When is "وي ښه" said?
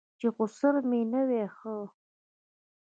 1.27-1.75